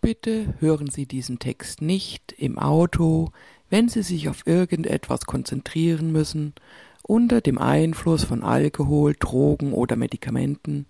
Bitte 0.00 0.54
hören 0.60 0.88
Sie 0.88 1.04
diesen 1.04 1.38
Text 1.38 1.82
nicht 1.82 2.32
im 2.32 2.58
Auto, 2.58 3.32
wenn 3.68 3.88
Sie 3.90 4.02
sich 4.02 4.30
auf 4.30 4.46
irgendetwas 4.46 5.26
konzentrieren 5.26 6.10
müssen, 6.10 6.54
unter 7.02 7.42
dem 7.42 7.58
Einfluss 7.58 8.24
von 8.24 8.42
Alkohol, 8.42 9.14
Drogen 9.18 9.74
oder 9.74 9.96
Medikamenten, 9.96 10.86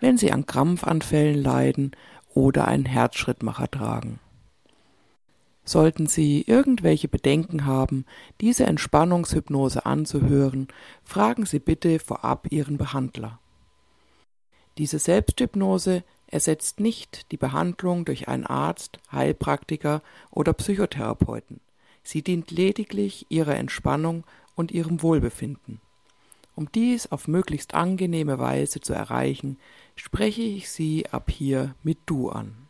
wenn 0.00 0.18
Sie 0.18 0.32
an 0.32 0.46
Krampfanfällen 0.46 1.40
leiden 1.40 1.92
oder 2.34 2.66
einen 2.66 2.86
Herzschrittmacher 2.86 3.70
tragen. 3.70 4.18
Sollten 5.64 6.06
Sie 6.06 6.42
irgendwelche 6.42 7.06
Bedenken 7.08 7.64
haben, 7.64 8.06
diese 8.40 8.66
Entspannungshypnose 8.66 9.86
anzuhören, 9.86 10.66
fragen 11.04 11.46
Sie 11.46 11.60
bitte 11.60 12.00
vorab 12.00 12.48
Ihren 12.50 12.76
Behandler. 12.76 13.38
Diese 14.78 14.98
Selbsthypnose 14.98 16.02
ersetzt 16.28 16.80
nicht 16.80 17.32
die 17.32 17.36
Behandlung 17.36 18.04
durch 18.04 18.28
einen 18.28 18.46
Arzt, 18.46 18.98
Heilpraktiker 19.10 20.02
oder 20.30 20.52
Psychotherapeuten. 20.52 21.60
Sie 22.02 22.22
dient 22.22 22.50
lediglich 22.50 23.26
Ihrer 23.28 23.56
Entspannung 23.56 24.24
und 24.54 24.70
Ihrem 24.70 25.02
Wohlbefinden. 25.02 25.80
Um 26.54 26.70
dies 26.72 27.12
auf 27.12 27.28
möglichst 27.28 27.74
angenehme 27.74 28.38
Weise 28.38 28.80
zu 28.80 28.92
erreichen, 28.92 29.58
spreche 29.94 30.42
ich 30.42 30.70
Sie 30.70 31.06
ab 31.10 31.30
hier 31.30 31.74
mit 31.82 31.98
Du 32.06 32.30
an. 32.30 32.68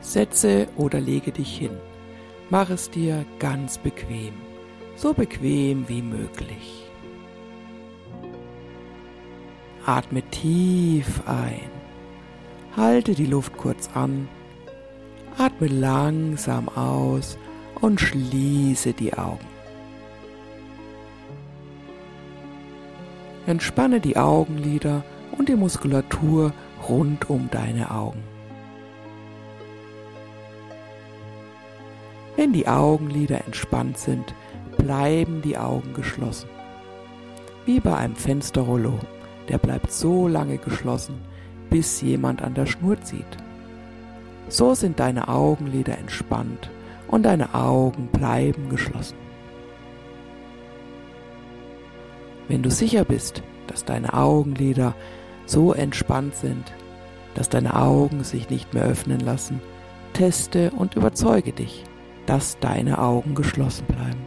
Setze 0.00 0.68
oder 0.76 1.00
lege 1.00 1.30
dich 1.30 1.56
hin. 1.56 1.78
Mach 2.50 2.68
es 2.68 2.90
dir 2.90 3.24
ganz 3.38 3.78
bequem, 3.78 4.34
so 4.96 5.14
bequem 5.14 5.88
wie 5.88 6.02
möglich. 6.02 6.91
Atme 9.84 10.22
tief 10.30 11.22
ein. 11.26 11.68
Halte 12.76 13.14
die 13.14 13.26
Luft 13.26 13.56
kurz 13.56 13.90
an. 13.94 14.28
Atme 15.36 15.66
langsam 15.66 16.68
aus 16.68 17.36
und 17.80 18.00
schließe 18.00 18.92
die 18.92 19.12
Augen. 19.14 19.46
Entspanne 23.46 23.98
die 23.98 24.16
Augenlider 24.16 25.02
und 25.36 25.48
die 25.48 25.56
Muskulatur 25.56 26.52
rund 26.88 27.28
um 27.28 27.50
deine 27.50 27.90
Augen. 27.90 28.22
Wenn 32.36 32.52
die 32.52 32.68
Augenlider 32.68 33.44
entspannt 33.44 33.98
sind, 33.98 34.32
bleiben 34.78 35.42
die 35.42 35.58
Augen 35.58 35.92
geschlossen. 35.92 36.48
Wie 37.66 37.80
bei 37.80 37.96
einem 37.96 38.16
Fensterrollo, 38.16 38.98
der 39.48 39.58
bleibt 39.58 39.92
so 39.92 40.28
lange 40.28 40.58
geschlossen, 40.58 41.20
bis 41.70 42.00
jemand 42.00 42.42
an 42.42 42.54
der 42.54 42.66
Schnur 42.66 43.00
zieht. 43.02 43.24
So 44.48 44.74
sind 44.74 45.00
deine 45.00 45.28
Augenlider 45.28 45.96
entspannt 45.98 46.70
und 47.08 47.24
deine 47.24 47.54
Augen 47.54 48.08
bleiben 48.08 48.68
geschlossen. 48.68 49.16
Wenn 52.48 52.62
du 52.62 52.70
sicher 52.70 53.04
bist, 53.04 53.42
dass 53.66 53.84
deine 53.84 54.12
Augenlider 54.12 54.94
so 55.46 55.72
entspannt 55.72 56.34
sind, 56.34 56.72
dass 57.34 57.48
deine 57.48 57.76
Augen 57.76 58.24
sich 58.24 58.50
nicht 58.50 58.74
mehr 58.74 58.84
öffnen 58.84 59.20
lassen, 59.20 59.60
teste 60.12 60.70
und 60.72 60.94
überzeuge 60.94 61.52
dich, 61.52 61.84
dass 62.26 62.58
deine 62.58 62.98
Augen 62.98 63.34
geschlossen 63.34 63.86
bleiben. 63.86 64.20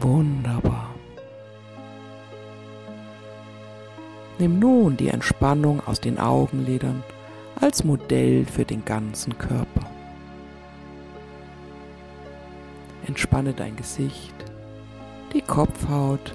Wunderbar. 0.00 0.89
Nimm 4.40 4.58
nun 4.58 4.96
die 4.96 5.08
Entspannung 5.08 5.86
aus 5.86 6.00
den 6.00 6.18
Augenlidern 6.18 7.02
als 7.60 7.84
Modell 7.84 8.46
für 8.46 8.64
den 8.64 8.82
ganzen 8.86 9.36
Körper. 9.36 9.90
Entspanne 13.06 13.52
dein 13.52 13.76
Gesicht, 13.76 14.32
die 15.34 15.42
Kopfhaut, 15.42 16.34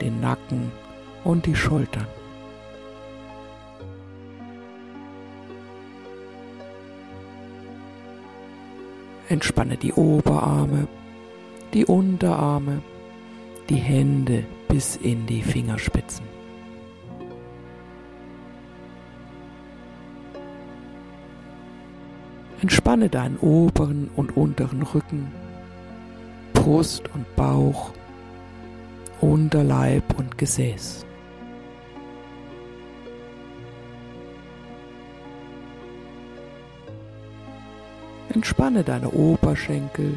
den 0.00 0.20
Nacken 0.20 0.70
und 1.24 1.44
die 1.46 1.56
Schultern. 1.56 2.06
Entspanne 9.28 9.76
die 9.76 9.92
Oberarme, 9.92 10.86
die 11.74 11.84
Unterarme, 11.84 12.80
die 13.68 13.74
Hände 13.74 14.44
bis 14.68 14.94
in 14.94 15.26
die 15.26 15.42
Fingerspitzen. 15.42 16.37
Entspanne 22.60 23.08
deinen 23.08 23.36
oberen 23.38 24.10
und 24.16 24.36
unteren 24.36 24.82
Rücken, 24.82 25.30
Brust 26.54 27.04
und 27.14 27.36
Bauch, 27.36 27.92
Unterleib 29.20 30.02
und 30.18 30.36
Gesäß. 30.36 31.06
Entspanne 38.34 38.82
deine 38.82 39.10
Oberschenkel, 39.10 40.14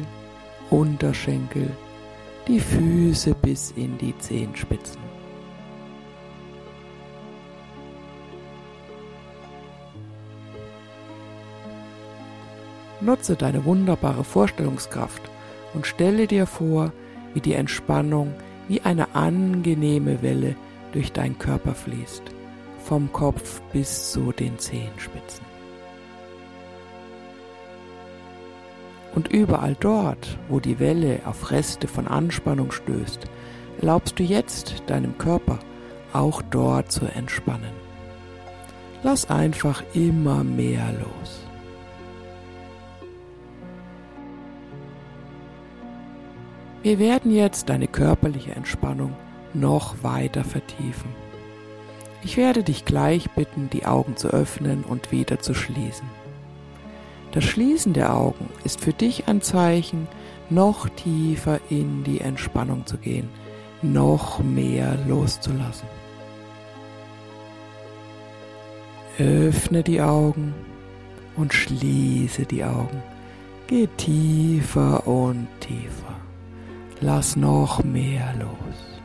Unterschenkel, 0.70 1.70
die 2.48 2.58
Füße 2.58 3.34
bis 3.40 3.70
in 3.76 3.96
die 3.98 4.16
Zehenspitzen. 4.18 5.11
Nutze 13.04 13.36
deine 13.36 13.64
wunderbare 13.64 14.24
Vorstellungskraft 14.24 15.22
und 15.74 15.86
stelle 15.86 16.26
dir 16.26 16.46
vor, 16.46 16.92
wie 17.34 17.40
die 17.40 17.54
Entspannung 17.54 18.34
wie 18.68 18.80
eine 18.82 19.14
angenehme 19.14 20.22
Welle 20.22 20.54
durch 20.92 21.12
deinen 21.12 21.38
Körper 21.38 21.74
fließt, 21.74 22.22
vom 22.78 23.12
Kopf 23.12 23.60
bis 23.72 24.12
zu 24.12 24.32
den 24.32 24.58
Zehenspitzen. 24.58 25.44
Und 29.14 29.28
überall 29.28 29.76
dort, 29.78 30.38
wo 30.48 30.60
die 30.60 30.78
Welle 30.78 31.20
auf 31.26 31.50
Reste 31.50 31.86
von 31.88 32.06
Anspannung 32.06 32.70
stößt, 32.72 33.24
erlaubst 33.80 34.18
du 34.18 34.22
jetzt 34.22 34.84
deinem 34.86 35.18
Körper 35.18 35.58
auch 36.12 36.40
dort 36.50 36.90
zu 36.92 37.06
entspannen. 37.06 37.72
Lass 39.02 39.28
einfach 39.28 39.82
immer 39.92 40.44
mehr 40.44 40.92
los. 40.92 41.51
Wir 46.82 46.98
werden 46.98 47.32
jetzt 47.32 47.68
deine 47.68 47.86
körperliche 47.86 48.52
Entspannung 48.52 49.14
noch 49.54 50.02
weiter 50.02 50.42
vertiefen. 50.42 51.10
Ich 52.24 52.36
werde 52.36 52.64
dich 52.64 52.84
gleich 52.84 53.30
bitten, 53.30 53.70
die 53.70 53.86
Augen 53.86 54.16
zu 54.16 54.28
öffnen 54.28 54.82
und 54.82 55.12
wieder 55.12 55.38
zu 55.38 55.54
schließen. 55.54 56.08
Das 57.30 57.44
Schließen 57.44 57.92
der 57.92 58.14
Augen 58.14 58.48
ist 58.64 58.80
für 58.80 58.92
dich 58.92 59.28
ein 59.28 59.42
Zeichen, 59.42 60.08
noch 60.50 60.88
tiefer 60.88 61.60
in 61.70 62.02
die 62.02 62.20
Entspannung 62.20 62.84
zu 62.84 62.98
gehen, 62.98 63.28
noch 63.80 64.40
mehr 64.40 64.98
loszulassen. 65.06 65.88
Öffne 69.18 69.84
die 69.84 70.00
Augen 70.00 70.52
und 71.36 71.54
schließe 71.54 72.44
die 72.44 72.64
Augen. 72.64 73.02
Geh 73.68 73.86
tiefer 73.96 75.06
und 75.06 75.46
tiefer. 75.60 76.16
Lass 77.04 77.34
noch 77.34 77.82
mehr 77.82 78.32
los. 78.38 79.00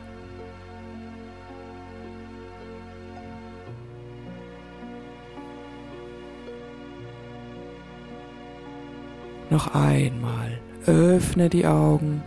Noch 9.50 9.74
einmal. 9.74 10.60
Öffne 10.86 11.48
die 11.48 11.66
Augen, 11.66 12.22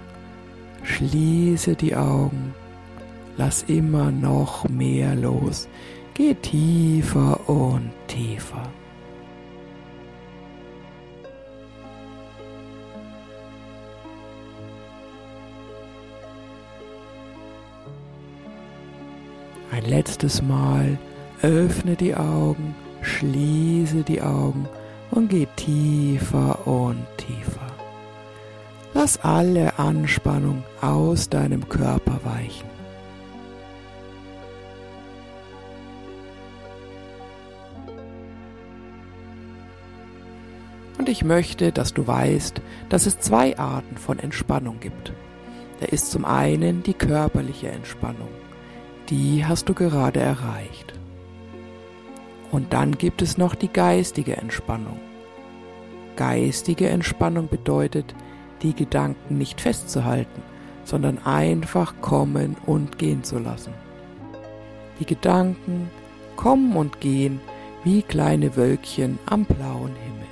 schließe 0.84 1.76
die 1.76 1.96
Augen, 1.96 2.54
lass 3.38 3.64
immer 3.64 4.12
noch 4.12 4.68
mehr 4.68 5.16
los. 5.16 5.70
Geh 6.14 6.34
tiefer 6.34 7.50
und 7.50 7.92
tiefer. 8.08 8.70
Ein 19.82 19.90
letztes 19.90 20.42
Mal 20.44 21.00
öffne 21.42 21.96
die 21.96 22.16
Augen, 22.16 22.76
schließe 23.02 24.04
die 24.04 24.22
Augen 24.22 24.68
und 25.10 25.30
geh 25.30 25.48
tiefer 25.56 26.68
und 26.68 27.04
tiefer. 27.18 27.68
Lass 28.94 29.24
alle 29.24 29.80
Anspannung 29.80 30.64
aus 30.82 31.30
deinem 31.30 31.68
Körper 31.68 32.20
weichen. 32.24 32.70
Und 41.00 41.10
ich 41.10 41.24
möchte, 41.24 41.72
dass 41.72 41.96
du 41.96 42.06
weißt, 42.06 42.62
dass 42.90 43.08
es 43.08 43.20
zwei 43.20 43.58
Arten 43.58 43.98
von 43.98 44.20
Entspannung 44.20 44.80
gibt. 44.80 45.12
Da 45.80 45.88
ist 45.88 46.12
zum 46.12 46.26
einen 46.26 46.84
die 46.84 46.94
körperliche 46.94 47.70
Entspannung. 47.70 48.30
Die 49.12 49.46
hast 49.46 49.68
du 49.68 49.74
gerade 49.74 50.22
erreicht. 50.22 50.94
Und 52.50 52.72
dann 52.72 52.98
gibt 52.98 53.22
es 53.22 53.38
noch 53.38 53.56
die 53.56 53.68
geistige 53.68 54.38
Entspannung. 54.38 55.02
Geistige 56.16 56.88
Entspannung 56.88 57.50
bedeutet, 57.50 58.16
die 58.62 58.74
Gedanken 58.74 59.38
nicht 59.38 59.60
festzuhalten, 59.60 60.42
sondern 60.86 61.18
einfach 61.26 61.94
kommen 62.00 62.56
und 62.66 62.98
gehen 62.98 63.22
zu 63.26 63.38
lassen. 63.38 63.74
Die 65.02 65.06
Gedanken 65.06 65.90
kommen 66.38 66.78
und 66.78 67.02
gehen 67.02 67.42
wie 67.84 68.04
kleine 68.04 68.56
Wölkchen 68.56 69.20
am 69.26 69.44
blauen 69.44 69.94
Himmel. 69.96 70.28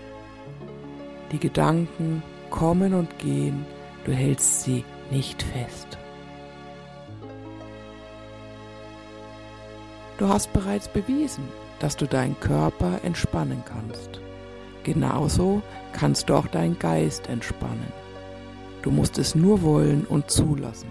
Die 1.33 1.39
Gedanken 1.39 2.23
kommen 2.49 2.93
und 2.93 3.19
gehen, 3.19 3.65
du 4.05 4.13
hältst 4.13 4.63
sie 4.63 4.85
nicht 5.11 5.43
fest. 5.43 5.98
Du 10.19 10.27
hast 10.27 10.51
bereits 10.51 10.89
bewiesen, 10.89 11.45
dass 11.79 11.95
du 11.95 12.05
deinen 12.05 12.37
Körper 12.41 12.99
entspannen 13.03 13.63
kannst. 13.63 14.19
Genauso 14.83 15.61
kannst 15.93 16.27
du 16.27 16.35
auch 16.35 16.47
deinen 16.47 16.77
Geist 16.77 17.29
entspannen. 17.29 17.87
Du 18.81 18.91
musst 18.91 19.17
es 19.17 19.33
nur 19.33 19.61
wollen 19.61 20.05
und 20.05 20.29
zulassen. 20.29 20.89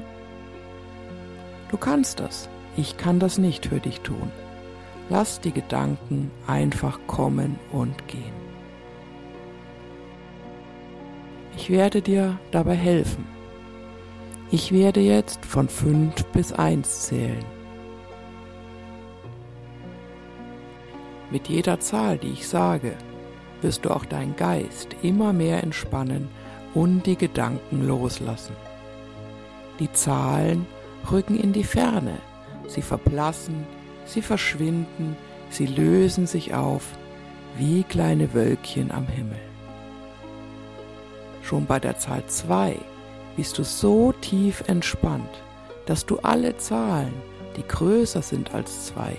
Du 1.71 1.77
kannst 1.77 2.21
das. 2.21 2.49
Ich 2.79 2.97
kann 2.97 3.21
das 3.21 3.37
nicht 3.37 3.67
für 3.67 3.81
dich 3.81 4.01
tun. 4.01 4.33
Lass 5.11 5.43
die 5.43 5.53
Gedanken 5.53 6.31
einfach 6.47 6.99
kommen 7.07 7.59
und 7.71 8.09
gehen. 8.09 8.33
Ich 11.55 11.69
werde 11.69 12.01
dir 12.01 12.39
dabei 12.51 12.77
helfen. 12.77 13.27
Ich 14.51 14.73
werde 14.73 15.01
jetzt 15.01 15.45
von 15.45 15.69
5 15.69 16.25
bis 16.33 16.55
1 16.55 17.03
zählen. 17.03 17.58
Mit 21.31 21.49
jeder 21.49 21.81
Zahl, 21.81 22.19
die 22.19 22.33
ich 22.33 22.49
sage, 22.49 22.95
wirst 23.61 23.85
du 23.85 23.91
auch 23.91 24.05
deinen 24.05 24.37
Geist 24.37 24.97
immer 25.03 25.33
mehr 25.33 25.63
entspannen 25.63 26.29
und 26.75 27.07
die 27.07 27.17
Gedanken 27.17 27.87
loslassen. 27.87 28.57
Die 29.79 29.93
Zahlen 29.93 30.67
rücken 31.11 31.39
in 31.39 31.53
die 31.53 31.65
Ferne, 31.65 32.19
sie 32.67 32.83
verblassen, 32.83 33.67
sie 34.05 34.23
verschwinden, 34.23 35.17
sie 35.51 35.67
lösen 35.67 36.27
sich 36.27 36.55
auf 36.55 36.85
wie 37.57 37.83
kleine 37.83 38.33
Wölkchen 38.35 38.91
am 38.91 39.07
Himmel. 39.07 39.41
Schon 41.43 41.67
bei 41.67 41.81
der 41.81 41.99
Zahl 41.99 42.25
2 42.27 42.77
bist 43.37 43.59
du 43.59 43.65
so 43.65 44.13
tief 44.21 44.63
entspannt, 44.67 45.43
dass 45.87 46.05
du 46.07 46.19
alle 46.19 46.57
Zahlen, 46.57 47.15
die 47.57 47.67
größer 47.67 48.23
sind 48.23 48.55
als 48.55 48.87
2, 48.87 49.17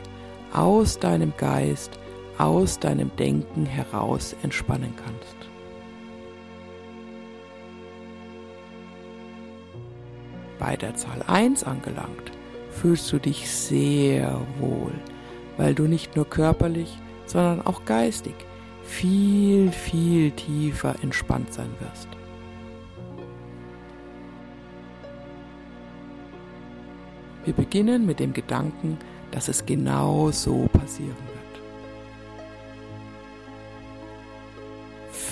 aus 0.53 0.99
deinem 0.99 1.33
Geist, 1.37 1.98
aus 2.39 2.79
deinem 2.79 3.11
Denken 3.17 3.65
heraus 3.65 4.35
entspannen 4.41 4.93
kannst. 4.95 5.35
Bei 10.57 10.75
der 10.75 10.95
Zahl 10.95 11.21
1 11.27 11.63
angelangt, 11.63 12.31
fühlst 12.71 13.11
du 13.11 13.19
dich 13.19 13.49
sehr 13.49 14.39
wohl, 14.59 14.93
weil 15.57 15.75
du 15.75 15.83
nicht 15.83 16.15
nur 16.15 16.29
körperlich, 16.29 16.97
sondern 17.25 17.65
auch 17.65 17.85
geistig 17.85 18.35
viel, 18.83 19.71
viel 19.71 20.31
tiefer 20.31 20.95
entspannt 21.03 21.53
sein 21.53 21.69
wirst. 21.79 22.07
Wir 27.45 27.53
beginnen 27.53 28.05
mit 28.05 28.19
dem 28.19 28.33
Gedanken, 28.33 28.97
dass 29.31 29.47
es 29.47 29.65
genau 29.65 30.31
so 30.31 30.67
passieren 30.71 31.28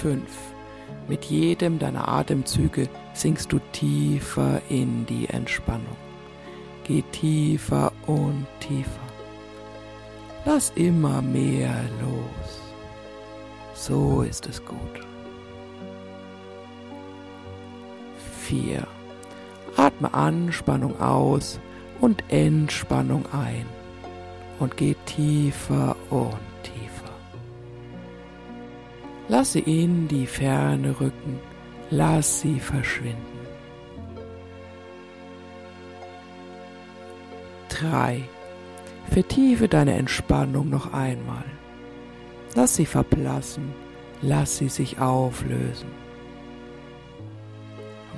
5. 0.02 0.22
Mit 1.08 1.26
jedem 1.26 1.80
deiner 1.80 2.08
Atemzüge 2.08 2.88
sinkst 3.14 3.52
du 3.52 3.60
tiefer 3.72 4.62
in 4.70 5.06
die 5.06 5.28
Entspannung. 5.28 5.98
Geh 6.84 7.02
tiefer 7.12 7.92
und 8.06 8.46
tiefer. 8.60 9.08
Lass 10.46 10.72
immer 10.76 11.22
mehr 11.22 11.76
los. 12.02 12.62
So 13.74 14.22
ist 14.22 14.48
es 14.48 14.64
gut. 14.64 14.78
4. 18.44 18.88
Atme 19.76 20.14
Anspannung 20.14 21.00
aus 21.02 21.60
und 22.00 22.24
Entspannung 22.30 23.26
ein 23.34 23.66
und 24.60 24.78
geh 24.78 24.96
tiefer 25.06 25.96
und. 26.10 26.57
Lass 29.30 29.52
sie 29.54 29.60
in 29.60 30.08
die 30.08 30.26
Ferne 30.26 31.00
rücken, 31.02 31.40
lass 31.90 32.40
sie 32.42 32.60
verschwinden. 32.60 33.38
3. 37.70 38.24
Vertiefe 39.10 39.68
deine 39.68 39.96
Entspannung 39.96 40.70
noch 40.70 40.94
einmal. 40.94 41.44
Lass 42.56 42.76
sie 42.76 42.86
verblassen, 42.86 43.74
lass 44.22 44.58
sie 44.58 44.70
sich 44.70 45.00
auflösen. 45.00 45.90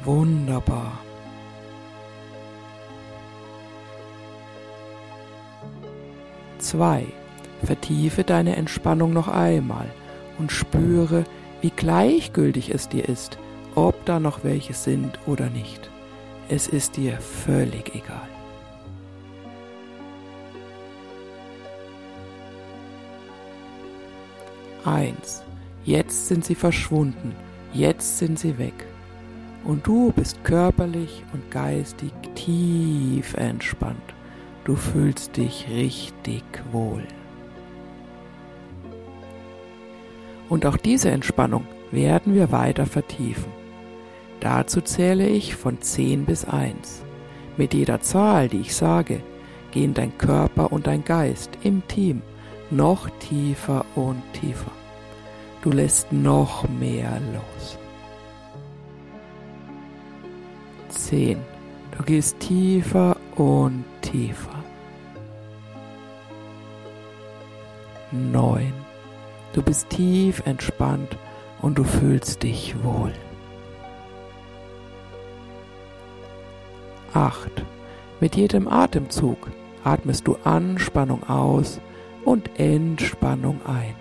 Wunderbar. 0.04 1.00
2. 6.60 7.08
Vertiefe 7.64 8.24
deine 8.24 8.56
Entspannung 8.56 9.12
noch 9.12 9.28
einmal 9.28 9.90
und 10.40 10.52
spüre, 10.52 11.26
wie 11.62 11.70
gleichgültig 11.70 12.74
es 12.74 12.90
dir 12.90 13.08
ist, 13.08 13.38
ob 13.76 14.06
da 14.06 14.20
noch 14.20 14.44
welche 14.44 14.74
sind 14.74 15.20
oder 15.28 15.50
nicht. 15.50 15.90
Es 16.48 16.68
ist 16.68 16.98
dir 16.98 17.18
völlig 17.18 17.94
egal. 17.94 18.28
Eins. 24.86 25.44
Jetzt 25.86 26.28
sind 26.28 26.46
sie 26.46 26.56
verschwunden, 26.56 27.34
jetzt 27.74 28.18
sind 28.18 28.38
sie 28.38 28.58
weg. 28.58 28.74
Und 29.64 29.88
du 29.88 30.12
bist 30.12 30.44
körperlich 30.44 31.24
und 31.34 31.50
geistig 31.52 32.12
tief 32.36 33.34
entspannt. 33.34 34.14
Du 34.66 34.76
fühlst 34.76 35.38
dich 35.38 35.68
richtig 35.70 36.44
wohl. 36.72 37.04
Und 40.50 40.66
auch 40.66 40.78
diese 40.78 41.12
Entspannung 41.12 41.66
werden 41.92 42.34
wir 42.34 42.52
weiter 42.52 42.86
vertiefen. 42.86 43.52
Dazu 44.40 44.82
zähle 44.82 45.28
ich 45.28 45.56
von 45.56 45.82
10 45.82 46.26
bis 46.26 46.46
1. 46.46 47.04
Mit 47.58 47.74
jeder 47.74 48.02
Zahl, 48.02 48.48
die 48.48 48.62
ich 48.62 48.76
sage, 48.76 49.22
gehen 49.72 49.94
dein 49.94 50.18
Körper 50.18 50.72
und 50.72 50.88
dein 50.88 51.04
Geist 51.04 51.52
im 51.64 51.88
Team 51.88 52.22
noch 52.72 53.10
tiefer 53.20 53.86
und 53.96 54.22
tiefer. 54.34 54.72
Du 55.62 55.72
lässt 55.72 56.12
noch 56.14 56.68
mehr 56.70 57.20
los. 57.34 57.78
10. 60.90 61.38
Du 61.98 62.04
gehst 62.04 62.40
tiefer 62.40 63.18
und 63.36 63.84
tiefer. 64.02 64.64
9. 68.12 68.89
Du 69.54 69.64
bist 69.64 69.90
tief 69.90 70.44
entspannt 70.46 71.18
und 71.62 71.78
du 71.78 71.84
fühlst 71.84 72.44
dich 72.44 72.76
wohl. 72.84 73.14
8. 77.14 77.66
Mit 78.20 78.36
jedem 78.36 78.68
Atemzug 78.68 79.50
atmest 79.84 80.28
du 80.28 80.38
Anspannung 80.44 81.24
aus 81.28 81.80
und 82.26 82.60
Entspannung 82.60 83.60
ein. 83.66 83.96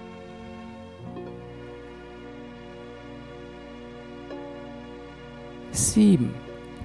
7. 5.70 6.34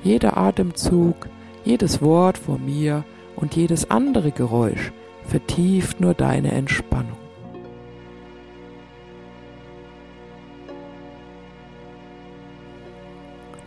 Jeder 0.04 0.38
Atemzug, 0.38 1.28
jedes 1.66 2.02
Wort 2.02 2.38
vor 2.38 2.60
mir 2.60 3.04
und 3.36 3.56
jedes 3.56 3.90
andere 3.90 4.32
Geräusch 4.32 4.92
vertieft 5.26 6.00
nur 6.00 6.14
deine 6.14 6.52
Entspannung. 6.52 7.23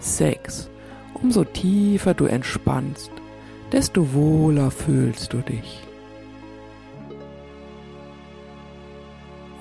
Sechs. 0.07 0.71
Umso 1.15 1.43
tiefer 1.45 2.15
du 2.15 2.27
entspannst, 2.27 3.11
desto 3.73 4.15
wohler 4.15 4.71
fühlst 4.71 5.33
du 5.33 5.39
dich. 5.39 5.83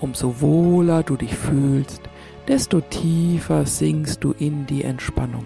Umso 0.01 0.39
wohler 0.41 1.01
du 1.01 1.15
dich 1.15 1.35
fühlst, 1.35 2.01
desto 2.47 2.79
tiefer 2.79 3.65
sinkst 3.65 4.23
du 4.23 4.33
in 4.37 4.67
die 4.67 4.83
Entspannung, 4.83 5.45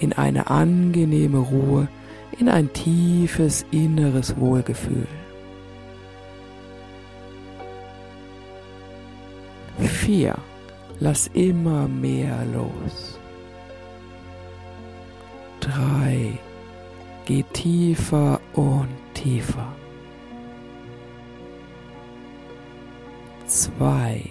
in 0.00 0.12
eine 0.12 0.50
angenehme 0.50 1.38
Ruhe, 1.38 1.86
in 2.38 2.48
ein 2.48 2.72
tiefes 2.72 3.64
inneres 3.70 4.36
Wohlgefühl. 4.36 5.06
Vier. 9.78 10.34
Lass 10.98 11.28
immer 11.34 11.86
mehr 11.86 12.44
los. 12.52 13.18
Drei. 15.78 16.36
Geh 17.24 17.44
tiefer 17.52 18.40
und 18.54 18.88
tiefer. 19.14 19.72
Zwei. 23.46 24.28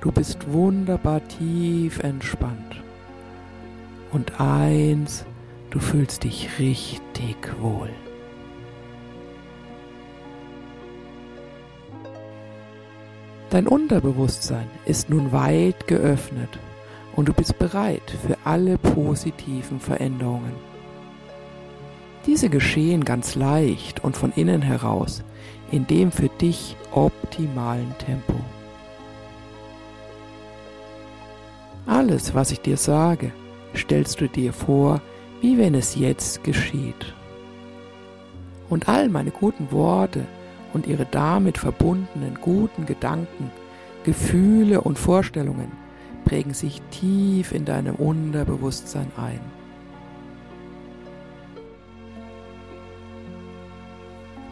Du 0.00 0.12
bist 0.12 0.52
wunderbar 0.52 1.20
tief 1.26 1.98
entspannt. 2.04 2.80
Und 4.12 4.40
eins, 4.40 5.24
du 5.70 5.80
fühlst 5.80 6.22
dich 6.22 6.48
richtig 6.60 7.36
wohl. 7.60 7.90
Dein 13.50 13.66
Unterbewusstsein 13.66 14.68
ist 14.84 15.10
nun 15.10 15.32
weit 15.32 15.88
geöffnet 15.88 16.56
und 17.16 17.28
du 17.28 17.32
bist 17.32 17.58
bereit 17.58 18.16
für 18.26 18.36
alle 18.44 18.78
positiven 18.78 19.80
Veränderungen. 19.80 20.52
Diese 22.26 22.48
geschehen 22.48 23.04
ganz 23.04 23.34
leicht 23.34 24.04
und 24.04 24.16
von 24.16 24.32
innen 24.36 24.62
heraus, 24.62 25.22
in 25.70 25.86
dem 25.86 26.12
für 26.12 26.28
dich 26.28 26.76
optimalen 26.92 27.94
Tempo. 27.98 28.34
Alles, 31.86 32.34
was 32.34 32.52
ich 32.52 32.60
dir 32.60 32.76
sage, 32.76 33.32
stellst 33.74 34.20
du 34.20 34.28
dir 34.28 34.52
vor, 34.52 35.00
wie 35.40 35.58
wenn 35.58 35.74
es 35.74 35.94
jetzt 35.94 36.44
geschieht. 36.44 37.14
Und 38.68 38.88
all 38.88 39.08
meine 39.08 39.30
guten 39.30 39.72
Worte 39.72 40.26
und 40.72 40.86
ihre 40.86 41.06
damit 41.06 41.58
verbundenen 41.58 42.38
guten 42.40 42.86
Gedanken, 42.86 43.50
Gefühle 44.04 44.82
und 44.82 44.98
Vorstellungen 44.98 45.79
prägen 46.30 46.54
sich 46.54 46.80
tief 46.92 47.50
in 47.50 47.64
deinem 47.64 47.96
Unterbewusstsein 47.96 49.10
ein. 49.16 49.40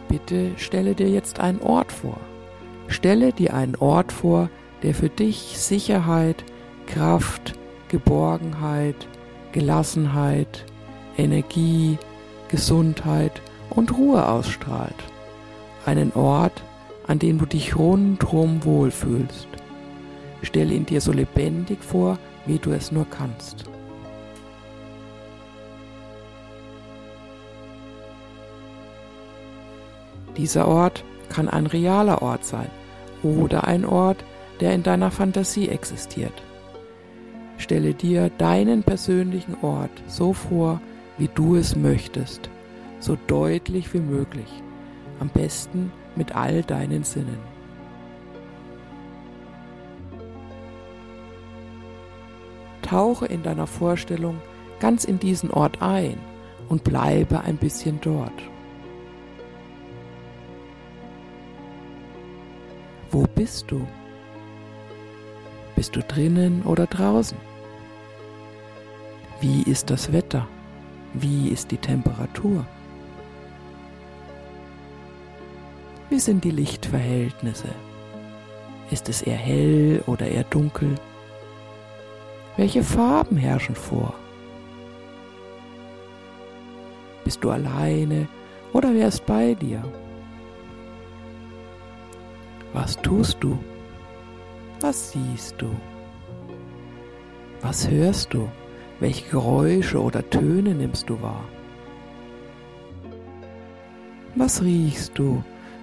Bitte 0.09 0.51
stelle 0.57 0.93
dir 0.93 1.07
jetzt 1.07 1.39
einen 1.39 1.61
Ort 1.61 1.93
vor. 1.93 2.17
Stelle 2.89 3.31
dir 3.31 3.53
einen 3.53 3.77
Ort 3.77 4.11
vor, 4.11 4.49
der 4.83 4.93
für 4.93 5.07
dich 5.07 5.57
Sicherheit, 5.57 6.43
Kraft, 6.85 7.53
Geborgenheit, 7.87 9.07
Gelassenheit, 9.53 10.65
Energie, 11.17 11.97
Gesundheit 12.49 13.41
und 13.69 13.97
Ruhe 13.97 14.27
ausstrahlt. 14.27 15.01
Einen 15.85 16.11
Ort, 16.11 16.61
an 17.07 17.19
dem 17.19 17.37
du 17.37 17.45
dich 17.45 17.77
rundherum 17.77 18.65
wohlfühlst. 18.65 19.47
Stell 20.41 20.71
ihn 20.71 20.85
dir 20.85 21.01
so 21.01 21.11
lebendig 21.11 21.83
vor, 21.83 22.17
wie 22.45 22.59
du 22.59 22.71
es 22.71 22.91
nur 22.91 23.05
kannst. 23.09 23.65
Dieser 30.37 30.67
Ort 30.67 31.03
kann 31.27 31.49
ein 31.49 31.65
realer 31.65 32.21
Ort 32.21 32.45
sein 32.45 32.69
oder 33.23 33.67
ein 33.67 33.85
Ort, 33.85 34.23
der 34.61 34.73
in 34.73 34.83
deiner 34.83 35.11
Fantasie 35.11 35.67
existiert. 35.67 36.33
Stelle 37.57 37.93
dir 37.93 38.29
deinen 38.37 38.83
persönlichen 38.83 39.57
Ort 39.61 39.91
so 40.07 40.31
vor, 40.31 40.79
wie 41.17 41.29
du 41.35 41.57
es 41.57 41.75
möchtest, 41.75 42.49
so 42.99 43.17
deutlich 43.27 43.93
wie 43.93 43.99
möglich, 43.99 44.47
am 45.19 45.27
besten 45.29 45.91
mit 46.15 46.35
all 46.35 46.63
deinen 46.63 47.03
Sinnen. 47.03 47.58
Tauche 52.89 53.27
in 53.27 53.43
deiner 53.43 53.67
Vorstellung 53.67 54.41
ganz 54.79 55.03
in 55.03 55.19
diesen 55.19 55.51
Ort 55.51 55.79
ein 55.79 56.17
und 56.69 56.83
bleibe 56.83 57.41
ein 57.41 57.57
bisschen 57.57 58.01
dort. 58.01 58.41
Wo 63.11 63.27
bist 63.35 63.69
du? 63.69 63.85
Bist 65.75 65.95
du 65.95 65.99
drinnen 66.01 66.63
oder 66.63 66.87
draußen? 66.87 67.37
Wie 69.39 69.61
ist 69.69 69.91
das 69.91 70.11
Wetter? 70.11 70.47
Wie 71.13 71.49
ist 71.49 71.69
die 71.69 71.77
Temperatur? 71.77 72.65
Wie 76.09 76.19
sind 76.19 76.43
die 76.43 76.49
Lichtverhältnisse? 76.51 77.69
Ist 78.89 79.09
es 79.09 79.21
eher 79.21 79.37
hell 79.37 80.03
oder 80.07 80.27
eher 80.27 80.43
dunkel? 80.45 80.95
Welche 82.59 82.83
Farben 82.83 83.37
herrschen 83.37 83.73
vor? 83.73 84.13
Bist 87.23 87.41
du 87.41 87.51
alleine 87.51 88.27
oder 88.73 88.93
wer 88.93 89.07
ist 89.07 89.25
bei 89.25 89.53
dir? 89.53 89.81
Was 92.73 93.01
tust 93.01 93.37
du? 93.39 93.57
Was 94.81 95.13
siehst 95.13 95.55
du? 95.61 95.69
Was 97.61 97.89
hörst 97.89 98.33
du? 98.33 98.49
Welche 98.99 99.29
Geräusche 99.29 100.01
oder 100.01 100.29
Töne 100.29 100.75
nimmst 100.75 101.09
du 101.09 101.21
wahr? 101.21 101.45
Was 104.35 104.61
riechst 104.61 105.17
du? 105.17 105.41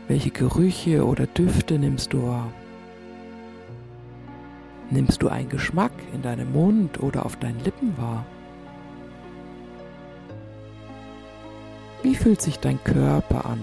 Welche 0.09 0.31
Gerüche 0.31 1.07
oder 1.07 1.27
Düfte 1.27 1.79
nimmst 1.79 2.13
du 2.13 2.27
wahr? 2.27 2.53
Nimmst 4.91 5.23
du 5.23 5.29
einen 5.29 5.49
Geschmack 5.49 5.93
in 6.13 6.23
deinem 6.23 6.53
Mund 6.53 7.03
oder 7.03 7.27
auf 7.27 7.37
deinen 7.37 7.63
Lippen 7.65 7.97
wahr? 7.99 8.25
Wie 12.03 12.15
fühlt 12.15 12.41
sich 12.41 12.61
dein 12.61 12.83
Körper 12.85 13.47
an? 13.47 13.63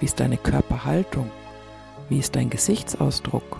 Wie 0.00 0.06
ist 0.06 0.18
deine 0.18 0.38
Körperhaltung? 0.38 1.30
Wie 2.08 2.18
ist 2.18 2.34
dein 2.36 2.48
Gesichtsausdruck? 2.48 3.58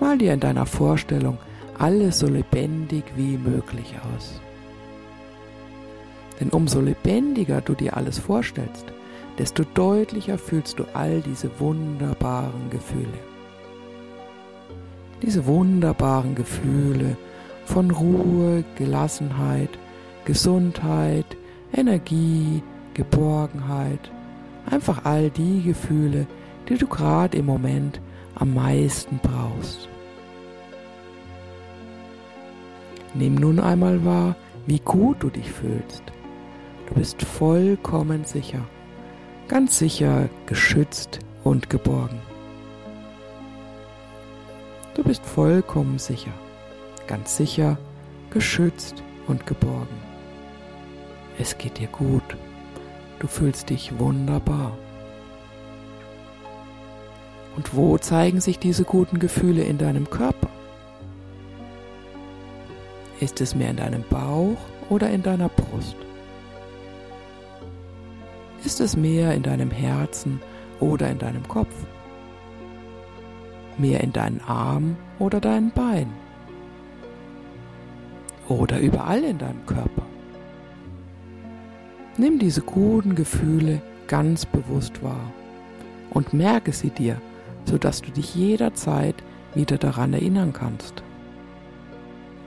Mal 0.00 0.16
dir 0.16 0.32
in 0.32 0.40
deiner 0.40 0.64
Vorstellung 0.64 1.36
alles 1.78 2.18
so 2.18 2.28
lebendig 2.28 3.04
wie 3.14 3.36
möglich 3.36 3.94
aus. 4.14 4.40
Denn 6.40 6.48
umso 6.48 6.80
lebendiger 6.80 7.60
du 7.60 7.74
dir 7.74 7.96
alles 7.96 8.18
vorstellst, 8.18 8.86
desto 9.40 9.64
deutlicher 9.64 10.36
fühlst 10.36 10.78
du 10.78 10.84
all 10.92 11.22
diese 11.22 11.50
wunderbaren 11.58 12.68
Gefühle. 12.68 13.18
Diese 15.22 15.46
wunderbaren 15.46 16.34
Gefühle 16.34 17.16
von 17.64 17.90
Ruhe, 17.90 18.62
Gelassenheit, 18.76 19.70
Gesundheit, 20.26 21.24
Energie, 21.72 22.62
Geborgenheit, 22.94 24.10
Einfach 24.70 25.04
all 25.04 25.30
die 25.30 25.62
Gefühle, 25.62 26.26
die 26.68 26.76
du 26.76 26.86
gerade 26.86 27.38
im 27.38 27.46
Moment 27.46 28.00
am 28.34 28.54
meisten 28.54 29.18
brauchst. 29.22 29.88
Nimm 33.14 33.36
nun 33.36 33.58
einmal 33.58 34.04
wahr, 34.04 34.36
wie 34.66 34.78
gut 34.78 35.16
du 35.20 35.30
dich 35.30 35.50
fühlst. 35.50 36.02
Du 36.88 36.94
bist 36.94 37.22
vollkommen 37.22 38.24
sicher, 38.24 38.60
ganz 39.50 39.80
sicher 39.80 40.28
geschützt 40.46 41.18
und 41.42 41.68
geborgen. 41.70 42.20
Du 44.94 45.02
bist 45.02 45.26
vollkommen 45.26 45.98
sicher, 45.98 46.30
ganz 47.08 47.36
sicher 47.36 47.76
geschützt 48.30 49.02
und 49.26 49.48
geborgen. 49.48 49.96
Es 51.36 51.58
geht 51.58 51.78
dir 51.78 51.88
gut. 51.88 52.36
Du 53.18 53.26
fühlst 53.26 53.70
dich 53.70 53.98
wunderbar. 53.98 54.78
Und 57.56 57.74
wo 57.74 57.98
zeigen 57.98 58.40
sich 58.40 58.60
diese 58.60 58.84
guten 58.84 59.18
Gefühle 59.18 59.64
in 59.64 59.78
deinem 59.78 60.08
Körper? 60.08 60.48
Ist 63.18 63.40
es 63.40 63.56
mehr 63.56 63.70
in 63.70 63.78
deinem 63.78 64.04
Bauch 64.08 64.58
oder 64.88 65.10
in 65.10 65.24
deiner 65.24 65.48
Brust? 65.48 65.96
Ist 68.64 68.80
es 68.80 68.96
mehr 68.96 69.34
in 69.34 69.42
deinem 69.42 69.70
Herzen 69.70 70.40
oder 70.80 71.08
in 71.10 71.18
deinem 71.18 71.46
Kopf? 71.48 71.74
Mehr 73.78 74.00
in 74.02 74.12
deinen 74.12 74.40
Armen 74.46 74.96
oder 75.18 75.40
deinen 75.40 75.70
Beinen? 75.70 76.12
Oder 78.48 78.80
überall 78.80 79.22
in 79.22 79.38
deinem 79.38 79.64
Körper? 79.66 80.02
Nimm 82.16 82.38
diese 82.38 82.60
guten 82.60 83.14
Gefühle 83.14 83.80
ganz 84.08 84.44
bewusst 84.44 85.02
wahr 85.02 85.32
und 86.10 86.34
merke 86.34 86.72
sie 86.72 86.90
dir 86.90 87.16
sodass 87.64 88.02
du 88.02 88.10
dich 88.10 88.34
jederzeit 88.34 89.14
wieder 89.54 89.78
daran 89.78 90.12
erinnern 90.12 90.52
kannst. 90.52 91.02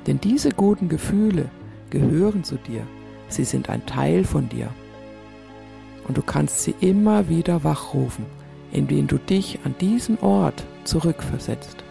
Denn 0.07 0.19
diese 0.19 0.51
guten 0.51 0.89
Gefühle 0.89 1.49
gehören 1.89 2.43
zu 2.43 2.55
dir, 2.55 2.85
sie 3.29 3.45
sind 3.45 3.69
ein 3.69 3.85
Teil 3.85 4.25
von 4.25 4.49
dir. 4.49 4.69
Und 6.07 6.17
du 6.17 6.21
kannst 6.21 6.63
sie 6.63 6.75
immer 6.81 7.29
wieder 7.29 7.63
wachrufen, 7.63 8.25
indem 8.71 9.07
du 9.07 9.17
dich 9.17 9.59
an 9.63 9.75
diesen 9.79 10.19
Ort 10.19 10.65
zurückversetzt. 10.83 11.83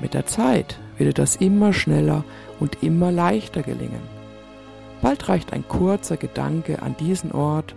Mit 0.00 0.14
der 0.14 0.26
Zeit 0.26 0.78
wird 0.96 1.18
das 1.18 1.36
immer 1.36 1.72
schneller 1.72 2.24
und 2.60 2.82
immer 2.82 3.10
leichter 3.10 3.62
gelingen. 3.62 4.02
Bald 5.02 5.28
reicht 5.28 5.52
ein 5.52 5.66
kurzer 5.66 6.16
Gedanke 6.16 6.82
an 6.82 6.96
diesen 6.98 7.32
Ort, 7.32 7.74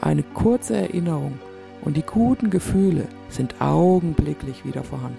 eine 0.00 0.22
kurze 0.22 0.76
Erinnerung 0.76 1.38
und 1.82 1.96
die 1.96 2.02
guten 2.02 2.50
Gefühle 2.50 3.06
sind 3.28 3.60
augenblicklich 3.60 4.64
wieder 4.64 4.82
vorhanden. 4.82 5.18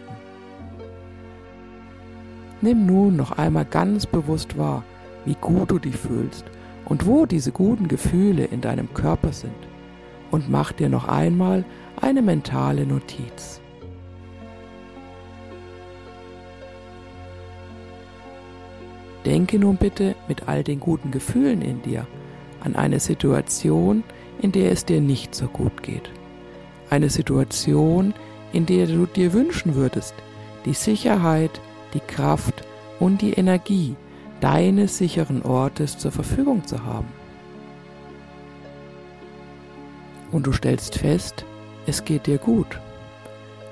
Nimm 2.61 2.85
nun 2.85 3.15
noch 3.15 3.31
einmal 3.31 3.65
ganz 3.65 4.05
bewusst 4.05 4.57
wahr, 4.57 4.83
wie 5.25 5.35
gut 5.39 5.71
du 5.71 5.79
dich 5.79 5.95
fühlst 5.95 6.45
und 6.85 7.05
wo 7.05 7.25
diese 7.25 7.51
guten 7.51 7.87
Gefühle 7.87 8.45
in 8.45 8.61
deinem 8.61 8.93
Körper 8.93 9.33
sind 9.33 9.53
und 10.31 10.49
mach 10.49 10.71
dir 10.71 10.89
noch 10.89 11.07
einmal 11.07 11.65
eine 11.99 12.21
mentale 12.21 12.85
Notiz. 12.85 13.61
Denke 19.25 19.57
nun 19.57 19.77
bitte 19.77 20.15
mit 20.27 20.47
all 20.47 20.63
den 20.63 20.79
guten 20.79 21.09
Gefühlen 21.09 21.63
in 21.63 21.81
dir 21.81 22.05
an 22.63 22.75
eine 22.75 22.99
Situation, 22.99 24.03
in 24.39 24.51
der 24.51 24.71
es 24.71 24.85
dir 24.85 25.01
nicht 25.01 25.33
so 25.33 25.47
gut 25.47 25.81
geht. 25.81 26.11
Eine 26.91 27.09
Situation, 27.09 28.13
in 28.53 28.67
der 28.67 28.85
du 28.85 29.07
dir 29.07 29.33
wünschen 29.33 29.73
würdest, 29.73 30.13
die 30.65 30.73
Sicherheit, 30.73 31.59
die 31.95 31.99
Kraft 31.99 32.63
und 32.99 33.21
die 33.21 33.33
Energie 33.33 33.95
deines 34.41 34.97
sicheren 34.97 35.41
Ortes 35.41 35.97
zur 35.97 36.11
Verfügung 36.11 36.65
zu 36.65 36.83
haben. 36.83 37.07
Und 40.31 40.47
du 40.47 40.51
stellst 40.51 40.97
fest, 40.97 41.45
es 41.85 42.03
geht 42.03 42.27
dir 42.27 42.37
gut. 42.37 42.79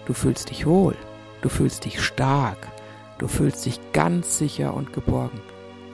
Du 0.05 0.13
fühlst 0.13 0.49
dich 0.49 0.65
wohl, 0.65 0.95
du 1.41 1.49
fühlst 1.49 1.85
dich 1.85 2.01
stark, 2.01 2.73
Du 3.23 3.29
fühlst 3.29 3.65
dich 3.65 3.79
ganz 3.93 4.37
sicher 4.37 4.73
und 4.73 4.91
geborgen, 4.91 5.39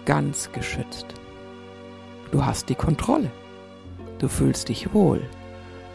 ganz 0.06 0.52
geschützt. 0.52 1.06
Du 2.32 2.44
hast 2.44 2.70
die 2.70 2.76
Kontrolle. 2.76 3.30
Du 4.18 4.28
fühlst 4.28 4.70
dich 4.70 4.94
wohl. 4.96 5.22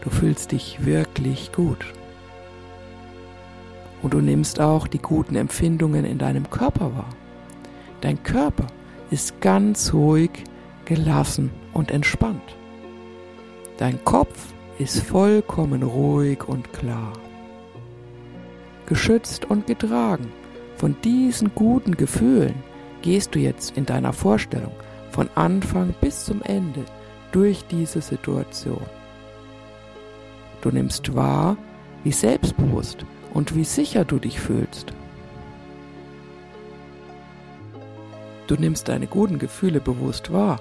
Du 0.01 0.09
fühlst 0.09 0.53
dich 0.53 0.85
wirklich 0.85 1.51
gut. 1.51 1.85
Und 4.01 4.13
du 4.13 4.21
nimmst 4.21 4.61
auch 4.61 4.87
die 4.87 4.99
guten 4.99 5.35
Empfindungen 5.35 6.05
in 6.05 6.19
deinem 6.19 6.49
Körper 6.49 6.95
wahr. 6.95 7.09
Dein 8.05 8.21
Körper 8.21 8.67
ist 9.09 9.41
ganz 9.41 9.91
ruhig, 9.91 10.29
gelassen 10.85 11.49
und 11.73 11.89
entspannt. 11.89 12.55
Dein 13.77 14.05
Kopf 14.05 14.53
ist 14.77 15.01
vollkommen 15.01 15.81
ruhig 15.81 16.47
und 16.47 16.71
klar. 16.71 17.13
Geschützt 18.85 19.45
und 19.45 19.65
getragen 19.65 20.31
von 20.77 20.95
diesen 21.03 21.55
guten 21.55 21.97
Gefühlen 21.97 22.53
gehst 23.01 23.33
du 23.33 23.39
jetzt 23.39 23.75
in 23.75 23.87
deiner 23.87 24.13
Vorstellung 24.13 24.75
von 25.09 25.27
Anfang 25.33 25.95
bis 25.99 26.25
zum 26.25 26.43
Ende 26.43 26.85
durch 27.31 27.65
diese 27.71 28.01
Situation. 28.01 28.85
Du 30.61 30.69
nimmst 30.69 31.15
wahr, 31.15 31.57
wie 32.03 32.11
selbstbewusst 32.11 33.03
und 33.33 33.55
wie 33.55 33.65
sicher 33.65 34.05
du 34.05 34.19
dich 34.19 34.39
fühlst. 34.39 34.93
Du 38.47 38.55
nimmst 38.55 38.87
deine 38.89 39.07
guten 39.07 39.39
Gefühle 39.39 39.79
bewusst 39.79 40.31
wahr, 40.31 40.59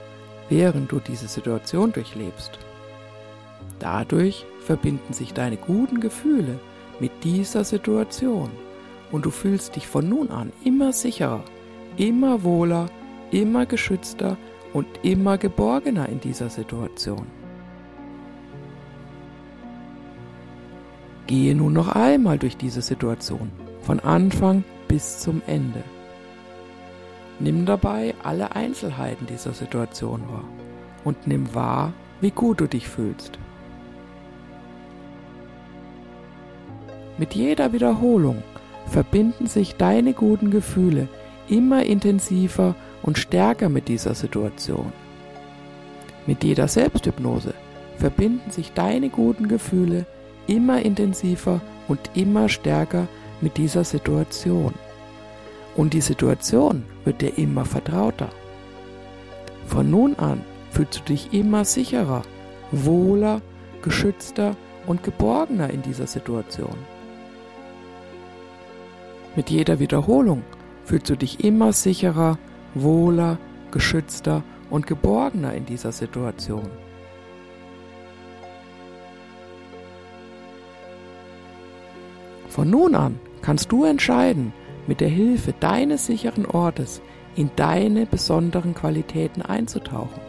während 0.49 0.91
du 0.93 1.01
diese 1.01 1.29
Situation 1.29 1.93
durchlebst. 1.93 2.59
Dadurch 3.79 4.47
verbinden 4.61 5.13
sich 5.13 5.35
deine 5.35 5.57
guten 5.57 6.01
Gefühle 6.01 6.59
mit 7.01 7.13
dieser 7.25 7.65
Situation 7.65 8.51
und 9.13 9.27
du 9.27 9.31
fühlst 9.31 9.77
dich 9.77 9.87
von 9.87 10.09
nun 10.09 10.31
an 10.31 10.53
immer 10.65 10.93
sicherer, 10.93 11.45
immer 11.97 12.43
wohler, 12.43 12.87
immer 13.31 13.67
geschützter 13.67 14.37
und 14.73 14.87
immer 15.03 15.39
geborgener 15.39 16.09
in 16.09 16.21
dieser 16.21 16.49
Situation. 16.49 17.27
Gehe 21.27 21.55
nun 21.55 21.73
noch 21.73 21.89
einmal 21.89 22.39
durch 22.39 22.57
diese 22.57 22.83
Situation, 22.83 23.51
von 23.83 24.01
Anfang 24.01 24.63
bis 24.89 25.21
zum 25.21 25.43
Ende. 25.47 25.83
Nimm 27.41 27.67
dabei 27.67 28.15
alle 28.23 28.55
Einzelheiten 28.55 29.27
dieser 29.27 29.53
Situation 29.53 30.23
wahr 30.29 30.45
und 31.05 31.27
nimm 31.27 31.55
wahr, 31.55 31.93
wie 32.21 32.31
gut 32.31 32.61
du 32.61 32.67
dich 32.67 32.89
fühlst. 32.89 33.39
Mit 37.19 37.35
jeder 37.35 37.73
Wiederholung 37.73 38.43
verbinden 38.87 39.47
sich 39.47 39.77
deine 39.77 40.13
guten 40.13 40.51
Gefühle 40.51 41.09
immer 41.49 41.85
intensiver 41.85 42.75
und 43.03 43.19
stärker 43.19 43.69
mit 43.69 43.89
dieser 43.89 44.15
Situation. 44.15 44.93
Mit 46.27 46.43
jeder 46.43 46.69
Selbsthypnose 46.69 47.55
verbinden 47.99 48.51
sich 48.51 48.73
deine 48.73 49.11
guten 49.11 49.49
Gefühle 49.49 50.07
immer 50.47 50.83
intensiver 50.83 51.61
und 51.87 52.01
immer 52.15 52.49
stärker 52.49 53.09
mit 53.41 53.57
dieser 53.57 53.85
Situation. 53.85 54.75
Und 55.77 55.93
die 55.93 56.01
Situation 56.01 56.85
wird 57.05 57.21
dir 57.21 57.37
immer 57.37 57.65
vertrauter. 57.65 58.31
Von 59.67 59.91
nun 59.91 60.15
an 60.17 60.43
fühlst 60.71 61.01
du 61.01 61.05
dich 61.05 61.33
immer 61.33 61.65
sicherer, 61.65 62.23
wohler, 62.71 63.41
geschützter 63.83 64.57
und 64.87 65.03
geborgener 65.03 65.71
in 65.71 65.83
dieser 65.83 66.07
Situation. 66.07 66.77
Mit 69.37 69.51
jeder 69.51 69.81
Wiederholung 69.81 70.43
fühlst 70.85 71.11
du 71.11 71.17
dich 71.17 71.43
immer 71.43 71.73
sicherer, 71.73 72.39
wohler, 72.75 73.39
geschützter 73.71 74.43
und 74.71 74.87
geborgener 74.87 75.55
in 75.55 75.67
dieser 75.67 75.93
Situation. 75.93 76.71
Von 82.49 82.71
nun 82.71 82.95
an 82.95 83.19
kannst 83.43 83.73
du 83.73 83.85
entscheiden, 83.85 84.53
mit 84.87 85.01
der 85.01 85.09
Hilfe 85.09 85.55
deines 85.59 86.07
sicheren 86.07 86.47
Ortes 86.47 87.01
in 87.37 87.51
deine 87.57 88.07
besonderen 88.07 88.75
Qualitäten 88.75 89.43
einzutauchen, 89.43 90.21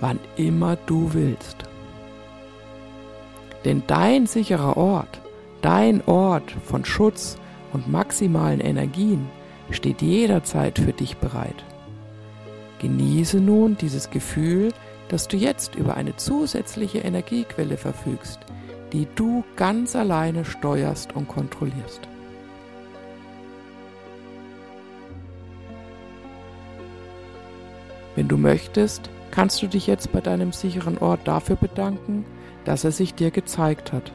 wann 0.00 0.18
immer 0.36 0.76
du 0.86 1.12
willst. 1.14 1.56
Denn 3.64 3.82
dein 3.86 4.26
sicherer 4.26 4.76
Ort, 4.76 5.20
dein 5.62 6.06
Ort 6.06 6.50
von 6.64 6.84
Schutz, 6.84 7.36
und 7.72 7.86
maximalen 7.86 8.60
Energien 8.60 9.28
steht 9.70 10.00
jederzeit 10.00 10.78
für 10.78 10.92
dich 10.92 11.18
bereit. 11.18 11.64
Genieße 12.80 13.40
nun 13.40 13.76
dieses 13.76 14.10
Gefühl, 14.10 14.72
dass 15.08 15.28
du 15.28 15.36
jetzt 15.36 15.74
über 15.74 15.94
eine 15.96 16.16
zusätzliche 16.16 16.98
Energiequelle 16.98 17.76
verfügst, 17.76 18.40
die 18.92 19.06
du 19.16 19.44
ganz 19.56 19.96
alleine 19.96 20.44
steuerst 20.44 21.14
und 21.14 21.28
kontrollierst. 21.28 22.08
Wenn 28.18 28.26
du 28.26 28.36
möchtest, 28.36 29.10
kannst 29.30 29.62
du 29.62 29.68
dich 29.68 29.86
jetzt 29.86 30.10
bei 30.10 30.20
deinem 30.20 30.50
sicheren 30.50 30.98
Ort 30.98 31.20
dafür 31.22 31.54
bedanken, 31.54 32.24
dass 32.64 32.82
er 32.82 32.90
sich 32.90 33.14
dir 33.14 33.30
gezeigt 33.30 33.92
hat 33.92 34.10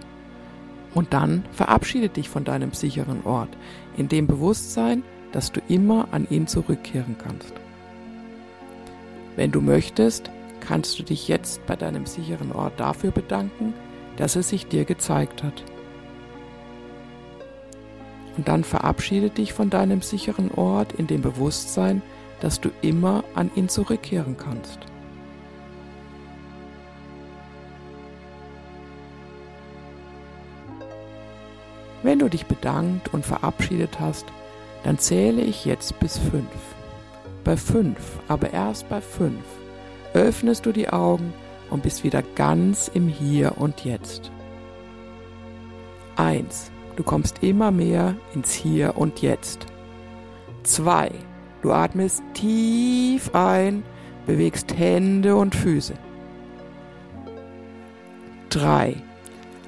und 0.93 1.13
dann 1.13 1.45
verabschiede 1.53 2.09
dich 2.09 2.27
von 2.27 2.43
deinem 2.43 2.73
sicheren 2.73 3.23
Ort, 3.23 3.47
in 3.95 4.09
dem 4.09 4.27
Bewusstsein, 4.27 5.03
dass 5.31 5.53
du 5.53 5.61
immer 5.69 6.09
an 6.11 6.27
ihn 6.29 6.47
zurückkehren 6.47 7.15
kannst. 7.17 7.53
Wenn 9.37 9.53
du 9.53 9.61
möchtest, 9.61 10.29
kannst 10.59 10.99
du 10.99 11.03
dich 11.03 11.29
jetzt 11.29 11.65
bei 11.65 11.77
deinem 11.77 12.05
sicheren 12.05 12.51
Ort 12.51 12.77
dafür 12.81 13.11
bedanken, 13.11 13.73
dass 14.17 14.35
er 14.35 14.43
sich 14.43 14.67
dir 14.67 14.83
gezeigt 14.83 15.43
hat. 15.43 15.63
Und 18.35 18.49
dann 18.49 18.65
verabschiede 18.65 19.29
dich 19.29 19.53
von 19.53 19.69
deinem 19.69 20.01
sicheren 20.01 20.51
Ort 20.51 20.91
in 20.91 21.07
dem 21.07 21.21
Bewusstsein, 21.21 22.01
dass 22.43 22.59
du 22.59 22.71
immer 22.81 23.23
an 23.35 23.49
ihn 23.55 23.69
zurückkehren 23.69 24.35
kannst. 24.35 24.79
Wenn 32.03 32.19
du 32.19 32.27
dich 32.27 32.45
bedankt 32.45 33.13
und 33.13 33.25
verabschiedet 33.25 34.01
hast, 34.01 34.25
dann 34.83 34.99
zähle 34.99 35.41
ich 35.41 35.63
jetzt 35.63 35.97
bis 36.01 36.17
fünf. 36.17 36.49
Bei 37.45 37.55
fünf, 37.55 38.19
aber 38.27 38.51
erst 38.51 38.89
bei 38.89 38.99
fünf, 38.99 39.45
öffnest 40.13 40.65
du 40.65 40.73
die 40.73 40.89
Augen 40.89 41.33
und 41.69 41.81
bist 41.81 42.03
wieder 42.03 42.23
ganz 42.35 42.91
im 42.93 43.07
Hier 43.07 43.57
und 43.57 43.85
Jetzt. 43.85 44.31
1. 46.17 46.71
Du 46.97 47.03
kommst 47.03 47.41
immer 47.41 47.71
mehr 47.71 48.17
ins 48.35 48.51
Hier 48.51 48.97
und 48.97 49.21
Jetzt. 49.21 49.65
2. 50.63 51.09
Du 51.63 51.71
atmest 51.71 52.21
tief 52.33 53.33
ein, 53.33 53.83
bewegst 54.25 54.77
Hände 54.77 55.37
und 55.37 55.55
Füße. 55.55 55.93
3. 58.49 58.97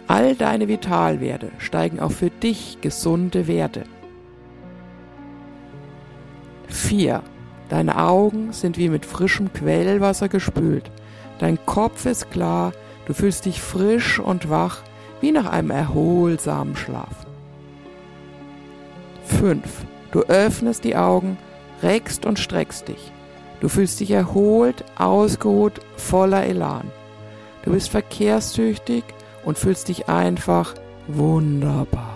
All 0.08 0.36
deine 0.36 0.68
Vitalwerte 0.68 1.52
steigen 1.58 2.02
auf 2.02 2.18
für 2.18 2.30
dich 2.30 2.80
gesunde 2.82 3.48
Werte. 3.48 3.86
4. 6.68 7.24
Deine 7.70 7.98
Augen 7.98 8.52
sind 8.52 8.78
wie 8.78 8.90
mit 8.90 9.06
frischem 9.06 9.54
Quellwasser 9.54 10.28
gespült. 10.28 10.92
Dein 11.40 11.58
Kopf 11.66 12.06
ist 12.06 12.30
klar, 12.30 12.74
du 13.06 13.14
fühlst 13.14 13.46
dich 13.46 13.62
frisch 13.62 14.20
und 14.20 14.50
wach, 14.50 14.82
wie 15.22 15.32
nach 15.32 15.50
einem 15.50 15.72
erholsamen 15.72 16.76
Schlaf. 16.76 17.26
5. 19.24 19.62
Du 20.12 20.24
öffnest 20.24 20.84
die 20.84 20.98
Augen, 20.98 21.38
reckst 21.84 22.26
und 22.26 22.40
streckst 22.40 22.88
dich. 22.88 23.12
Du 23.60 23.70
fühlst 23.70 24.00
dich 24.00 24.12
erholt, 24.12 24.84
ausgeruht, 24.98 25.80
voller 25.98 26.46
Elan. 26.46 26.92
Du 27.64 27.72
bist 27.72 27.90
verkehrstüchtig 27.90 29.04
und 29.44 29.58
fühlst 29.58 29.88
dich 29.88 30.08
einfach 30.08 30.74
wunderbar. 31.08 32.14